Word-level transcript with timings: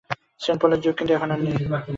Sent 0.39 0.59
পলের 0.61 0.79
যুগ 0.79 0.93
কিন্তু 0.95 1.11
এখন 1.13 1.29
আর 1.31 1.39
নেই। 1.39 1.55